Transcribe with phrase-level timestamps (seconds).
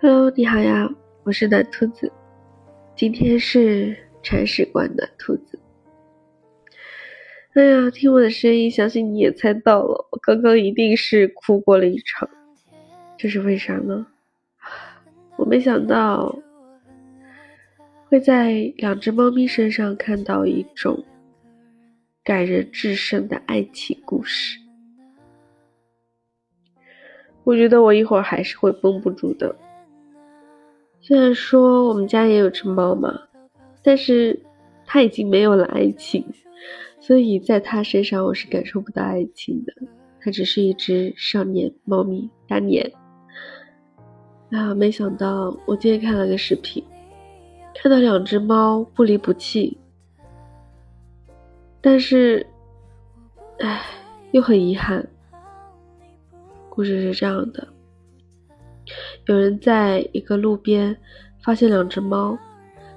[0.00, 0.88] Hello，你好呀，
[1.24, 2.12] 我是暖兔子，
[2.94, 5.58] 今天是铲屎官暖兔子。
[7.54, 12.28] 哎呀，听我的声音，相信你也猜到了，我刚刚一定是哭过了一场。
[13.18, 14.06] 这是为啥呢？
[15.36, 16.38] 我没想到
[18.08, 21.04] 会在两只猫咪身上看到一种
[22.26, 24.58] 感人至深的爱情故事。
[27.44, 29.54] 我觉得我一会儿还是会绷不住的。
[31.00, 33.16] 虽然说我们家也有只猫嘛，
[33.80, 34.42] 但是
[34.84, 36.26] 它已经没有了爱情。
[36.98, 39.72] 所以在它身上，我是感受不到爱情的。
[40.20, 42.90] 它只是一只少年猫咪，大年。
[44.50, 46.82] 啊，没想到我今天看了个视频，
[47.72, 49.78] 看到两只猫不离不弃，
[51.88, 52.44] 但是，
[53.60, 53.80] 唉，
[54.32, 55.06] 又很遗憾。
[56.68, 57.68] 故事是这样的：
[59.26, 60.96] 有人在一个路边
[61.44, 62.36] 发现两只猫，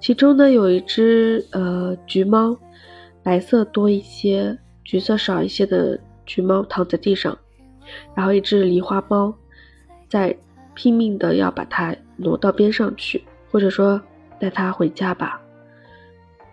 [0.00, 2.56] 其中呢有一只呃橘猫。
[3.22, 7.36] 白色多一些，橘色少一些的橘猫躺在地上，
[8.14, 9.34] 然后一只狸花猫
[10.08, 10.34] 在
[10.72, 14.00] 拼命的要把它挪到边上去，或者说
[14.38, 15.38] 带它回家吧。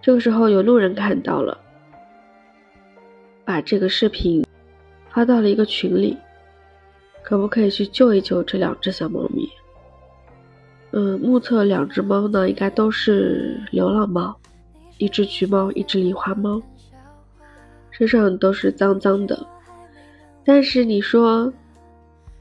[0.00, 1.60] 这个时候有路人看到了，
[3.44, 4.44] 把这个视频
[5.10, 6.16] 发到了一个群里，
[7.22, 9.48] 可不可以去救一救这两只小猫咪？
[10.92, 14.34] 嗯，目测两只猫呢，应该都是流浪猫。
[14.98, 16.62] 一只橘猫，一只狸花猫，
[17.90, 19.44] 身上都是脏脏的。
[20.44, 21.52] 但是你说，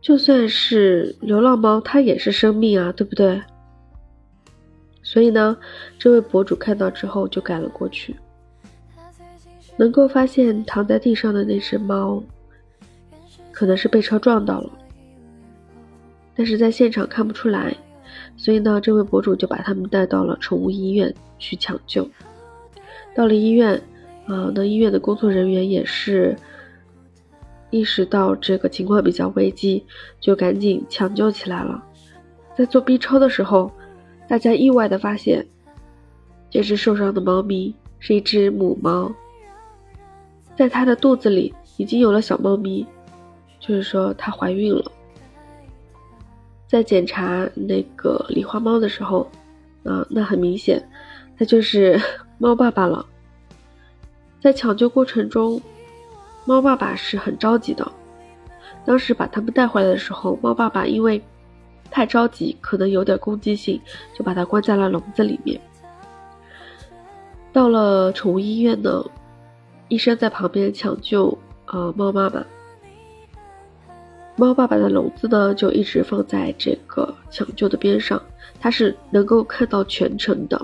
[0.00, 3.40] 就算是流浪猫，它也是生命啊，对不对？
[5.02, 5.56] 所以呢，
[5.98, 8.14] 这位博主看到之后就赶了过去。
[9.76, 12.22] 能够发现躺在地上的那只猫，
[13.52, 14.70] 可能是被车撞到了，
[16.34, 17.76] 但是在现场看不出来，
[18.36, 22.08] 所以呢，这位博主就把他们带到了宠物医院去抢救。
[23.14, 23.74] 到了医院，
[24.26, 26.36] 啊，那医院的工作人员也是
[27.70, 29.84] 意识到这个情况比较危机，
[30.20, 31.82] 就赶紧抢救起来了。
[32.56, 33.70] 在做 B 超的时候，
[34.28, 35.44] 大家意外的发现，
[36.50, 39.12] 这只受伤的猫咪是一只母猫，
[40.56, 42.86] 在它的肚子里已经有了小猫咪，
[43.58, 44.90] 就是说它怀孕了。
[46.66, 49.30] 在检查那个狸花猫的时候，
[49.84, 50.82] 啊，那很明显，
[51.38, 52.00] 它就是。
[52.36, 53.06] 猫爸爸了，
[54.40, 55.62] 在抢救过程中，
[56.44, 57.90] 猫爸爸是很着急的。
[58.84, 61.22] 当时把他们带回来的时候，猫爸爸因为
[61.92, 63.80] 太着急，可能有点攻击性，
[64.12, 65.58] 就把它关在了笼子里面。
[67.52, 69.02] 到了宠物医院呢，
[69.94, 72.44] 医生在旁边抢救呃猫妈妈。
[74.34, 78.20] 猫爸爸的笼子呢，就一直放在这个抢救的边上，
[78.58, 80.60] 它是能够看到全程的。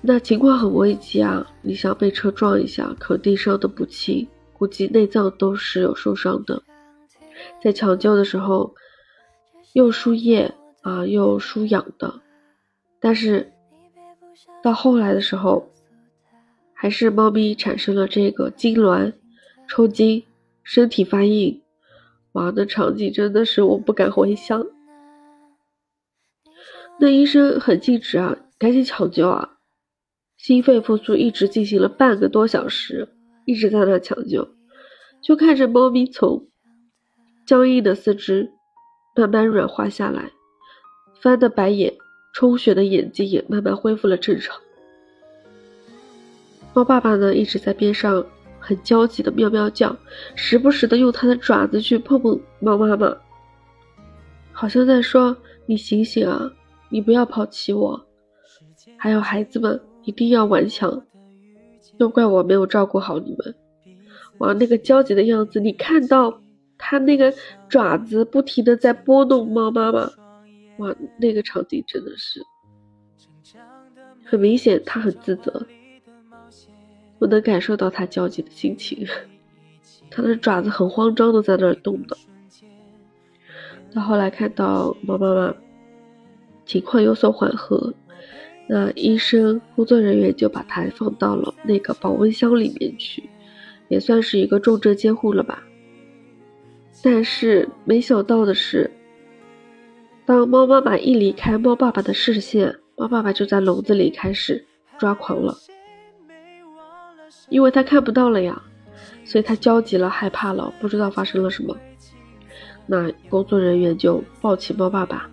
[0.00, 1.48] 那情况很危急啊！
[1.62, 6.60] 你想被车撞一下，肯定伤的不轻，估计内脏都是有受伤的。
[7.62, 8.74] 在抢救的时候，
[9.74, 10.52] 又输液
[10.82, 12.12] 啊，又输氧的，
[12.98, 13.52] 但是
[14.60, 15.70] 到后来的时候，
[16.78, 19.14] 还是猫咪产生了这个痉挛、
[19.66, 20.22] 抽筋、
[20.62, 21.62] 身体发硬。
[22.32, 24.66] 哇，那场景真的是我不敢回想。
[27.00, 29.54] 那医生很尽职啊，赶紧抢救啊！
[30.36, 33.08] 心肺复苏一直进行了半个多小时，
[33.46, 34.46] 一直在那抢救，
[35.22, 36.46] 就看着猫咪从
[37.46, 38.50] 僵硬的四肢
[39.16, 40.30] 慢慢软化下来，
[41.22, 41.94] 翻的白眼、
[42.34, 44.54] 充血的眼睛也慢慢恢复了正常。
[46.76, 48.22] 猫爸爸呢一直在边上
[48.60, 49.96] 很焦急的喵喵叫，
[50.34, 53.16] 时不时的用它的爪子去碰碰猫妈妈，
[54.52, 55.34] 好像在说
[55.64, 56.52] ：“你醒醒啊，
[56.90, 58.06] 你不要抛弃我。”
[58.98, 59.80] 还有孩子们。
[60.04, 61.02] 一定要顽强，
[61.98, 63.52] 都怪我没有照顾好你们。
[64.38, 66.40] 哇，那个焦急的样子，你看到
[66.78, 67.34] 他那个
[67.68, 70.08] 爪子不停的在拨弄猫妈妈，
[70.78, 72.40] 哇，那个场景真的是
[74.24, 75.66] 很明显，他很自责，
[77.18, 79.06] 我能感受到他焦急的心情，
[80.10, 82.16] 他的爪子很慌张的在那儿动的。
[83.94, 85.54] 到后来看到猫妈妈
[86.64, 87.92] 情况有所缓和。
[88.68, 93.22] 那医生工作人员就把它放到了那个保温箱里面去，
[93.86, 95.62] 也算是一个重症监护了吧。
[97.00, 98.90] 但是没想到的是，
[100.24, 104.66] 当猫妈妈一离开猫爸爸的视线，猫爸爸就在笼子里开始
[104.98, 105.56] 抓狂了。
[107.48, 108.60] 因为他看不到了呀，
[109.24, 111.76] 所以他焦急了，害怕了，不知道发生了什么。
[112.86, 115.28] 那工作人员就抱起猫爸爸，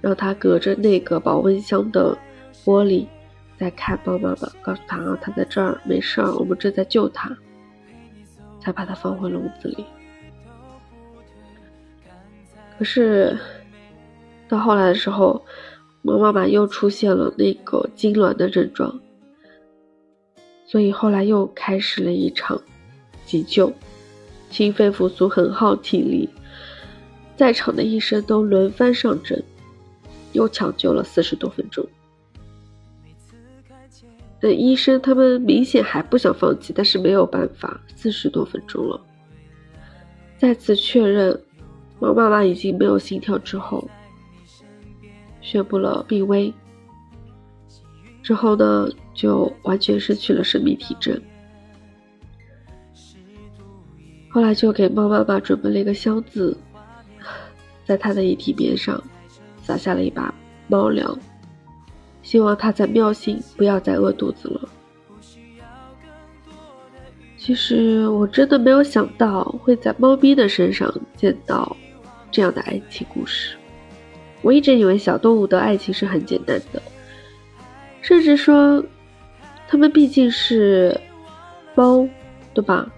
[0.00, 2.16] 让他隔着那个保温箱的
[2.64, 3.06] 玻璃
[3.58, 7.36] 在看猫妈妈，告诉他啊，他在这儿，没事儿，我们正在救他，
[8.60, 9.84] 才把他放回笼子里。
[12.78, 13.38] 可是
[14.48, 15.44] 到后来的时候，
[16.02, 18.98] 猫妈妈又出现了那个痉挛的症状，
[20.70, 22.62] 所以后来又开始了一场
[23.26, 23.72] 急救，
[24.50, 26.30] 心肺复苏很耗体力。
[27.36, 29.42] 在场的医生都轮番上阵，
[30.30, 31.84] 又抢救了四十多分钟。
[34.40, 39.00] 那医生他们明显还不想放弃，但是没有办法，四十多分钟了。
[40.38, 41.36] 再次确认
[41.98, 43.90] 猫妈妈已经没有心跳之后，
[45.40, 46.54] 宣布了病危。
[48.22, 48.88] 之后呢，
[49.20, 51.20] 就完全失去了生命体征。
[54.30, 56.56] 后来就给猫妈妈准备了一个箱子。
[57.84, 59.02] 在他的遗体边上
[59.62, 60.32] 撒下了一把
[60.68, 61.18] 猫粮，
[62.22, 64.68] 希望他在妙心不要再饿肚子了。
[67.36, 71.76] 其实我真的没有想到会在猫咪的身上见到
[72.30, 73.54] 这样的爱情故事。
[74.40, 76.80] 我一直以为小动物的爱情是很简单的，
[78.00, 78.82] 甚至说，
[79.70, 81.00] 他们毕竟是
[81.76, 82.04] 猫，
[82.52, 82.90] 对吧？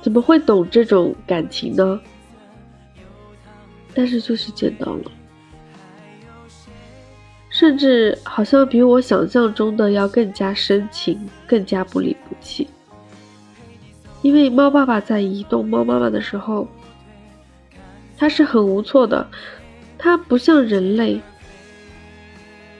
[0.00, 2.00] 怎么会懂这种感情呢？
[3.92, 5.10] 但是就是见到了，
[7.50, 12.68] 甚至好像比我想象中的要更加深情，更加不离不弃。
[14.22, 16.68] 因为猫爸爸在移动猫妈妈的时候，
[18.16, 19.28] 它是很无措的，
[19.98, 21.20] 它不像人类，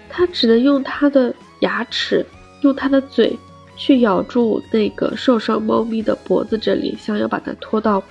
[0.08, 1.34] 它只能用它的
[1.64, 2.24] 牙齿，
[2.60, 3.36] 用它的嘴
[3.76, 8.02] 去咬住那个受伤猫咪的脖子这里，想要把它拖到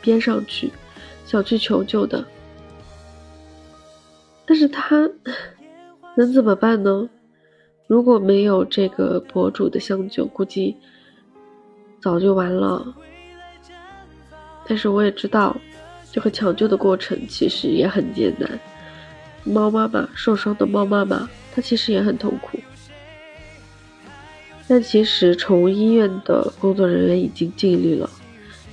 [0.00, 0.72] 边上去。
[1.28, 2.24] 想去求救的，
[4.46, 5.06] 但是他
[6.16, 7.06] 能怎么办呢？
[7.86, 10.74] 如果没有这个博主的相救，估计
[12.00, 12.94] 早就完了。
[14.66, 15.54] 但是我也知道，
[16.10, 18.58] 这个抢救的过程其实也很艰难。
[19.44, 22.58] 猫妈妈受伤的猫妈妈，她其实也很痛苦。
[24.68, 28.08] 但其实宠物医院的工作人员已经尽力了，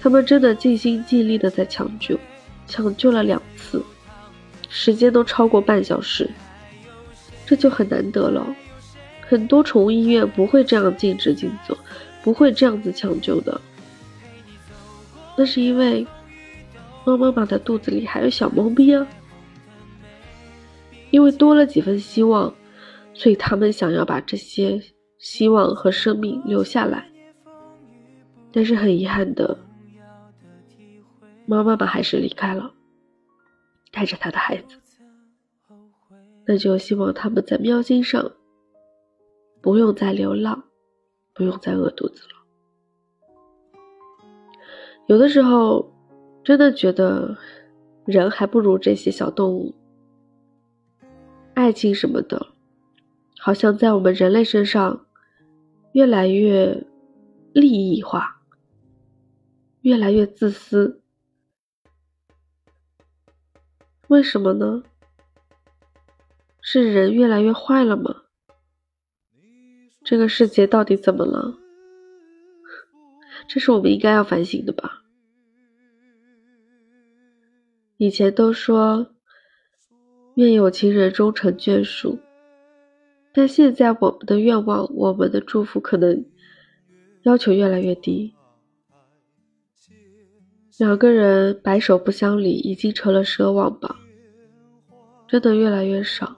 [0.01, 2.19] 他们真的尽心尽力的在抢救。
[2.67, 3.81] 抢救了两次，
[4.69, 6.27] 时间都超过半小时，
[7.45, 8.43] 这就很难得了。
[9.21, 11.77] 很多宠物医院不会这样尽职尽责，
[12.23, 13.61] 不会这样子抢救的。
[15.37, 16.05] 那是因为
[17.05, 19.07] 猫妈妈的肚子里还有小猫咪啊，
[21.11, 22.51] 因为多了几分希望，
[23.13, 24.81] 所以他们想要把这些
[25.25, 27.09] 希望和生命留下来。
[28.51, 29.57] 但是很遗憾的。
[31.47, 32.71] 猫妈妈还是离开了，
[33.91, 34.77] 带着他的孩子。
[36.45, 38.33] 那就希望他们在喵星上
[39.61, 40.63] 不用再流浪，
[41.33, 42.29] 不用再饿肚子了。
[45.07, 45.91] 有的时候，
[46.43, 47.35] 真的觉得
[48.05, 49.73] 人还不如这些小动物。
[51.55, 52.53] 爱情什么的，
[53.39, 55.04] 好像在我们人类身上
[55.95, 56.85] 越来越
[57.53, 58.41] 利益化，
[59.79, 61.01] 越来越自私。
[64.09, 64.83] 为什么呢？
[66.59, 68.23] 是人越来越坏了吗？
[70.03, 71.57] 这个世界到底怎么了？
[73.47, 75.01] 这是我们应该要反省的吧。
[77.95, 79.15] 以前都说
[80.33, 82.19] 愿有情人终成眷属，
[83.35, 86.23] 但现在我们的愿望、我们的祝福可能
[87.23, 88.33] 要求越来越低。
[90.77, 93.99] 两个人白首不相离，已经成了奢望吧？
[95.27, 96.37] 真的越来越少。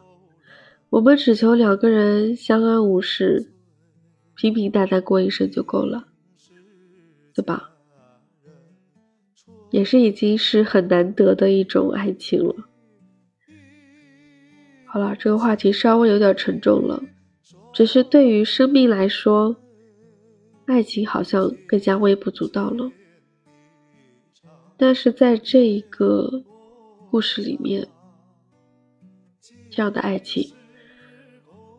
[0.89, 3.51] 我们只求两个人相安无事，
[4.35, 6.07] 平平淡淡过一生就够了，
[7.35, 7.71] 对吧？
[9.69, 12.55] 也是已经是很难得的一种爱情了。
[14.97, 16.99] 好了，这个话题稍微有点沉重了，
[17.71, 19.55] 只是对于生命来说，
[20.65, 22.91] 爱情好像更加微不足道了。
[24.75, 26.43] 但是在这一个
[27.11, 27.87] 故事里面，
[29.69, 30.51] 这样的爱情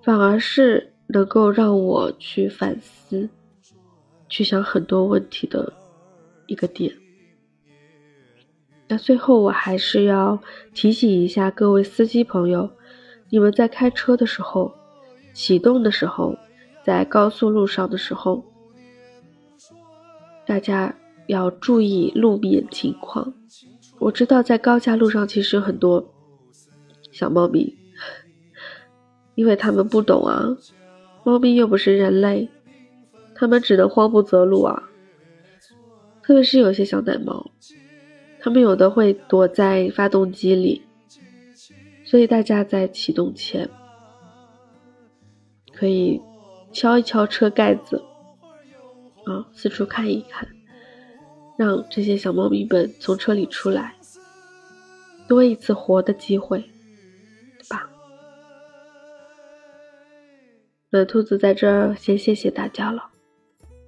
[0.05, 3.29] 反而是能够让我去反思、
[4.29, 5.73] 去想很多问题的
[6.47, 6.95] 一个点。
[8.87, 10.41] 那最后我还是要
[10.73, 12.71] 提醒一下各位司机朋友，
[13.31, 14.73] 你们在开车的时候、
[15.33, 16.37] 启动的时候，
[16.83, 18.43] 在高速路上的时候，
[20.47, 20.95] 大家
[21.27, 23.35] 要注意路面情况。
[23.99, 26.15] 我知道在高架路上其实有很多
[27.11, 27.77] 小猫咪，
[29.35, 30.57] 因为他们不懂啊，
[31.25, 32.49] 猫咪又不是人类，
[33.35, 34.85] 他们只能慌不择路啊。
[36.23, 37.51] 特别是有些小奶猫，
[38.41, 40.83] 它们有的会躲在发动机里，
[42.09, 43.69] 所以大家在启动前
[45.75, 46.19] 可以
[46.73, 48.03] 敲一敲车盖子，
[49.27, 50.49] 啊，四处看一看，
[51.59, 53.95] 让这些小猫咪们从车里出来，
[55.29, 56.61] 多一次活的机会，
[57.59, 57.91] 对吧？
[60.89, 63.03] 那兔子在这儿先谢谢大家了，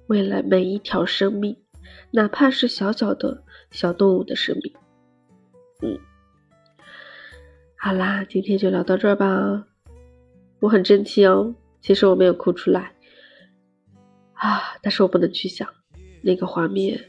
[0.05, 1.57] 为了每一条生命。
[2.11, 4.71] 哪怕是小小的小动物的生命，
[5.81, 5.97] 嗯，
[7.83, 9.65] 好啦，今天就聊到这儿吧。
[10.59, 12.93] 我很争气哦，其实我没有哭出来
[14.33, 15.67] 啊，但是我不能去想
[16.21, 17.03] 那个画面，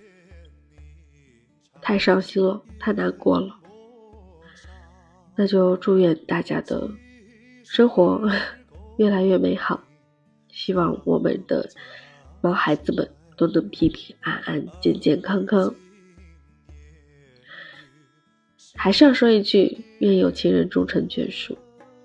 [1.83, 3.55] 太伤心了，太难过了。
[5.37, 6.91] 那就祝愿大家的
[7.64, 8.26] 生活
[8.97, 9.79] 越来越美好，
[10.49, 11.69] 希望我们的
[12.41, 13.07] 毛孩子们。
[13.35, 15.75] 都能平平安安、健健康康。
[18.75, 21.57] 还是要说一句：愿有情人终成眷属。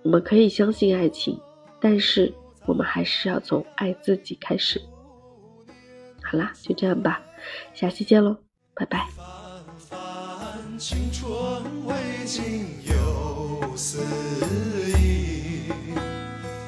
[0.04, 1.40] 我们可以相信爱情，
[1.82, 2.32] 但是
[2.66, 4.82] 我们还是要从爱自己开始。
[6.22, 7.22] 好啦，就这样吧，
[7.74, 8.38] 下期见喽，
[8.74, 9.08] 拜拜。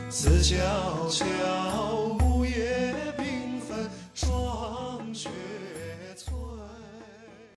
[0.10, 1.89] 思悄悄。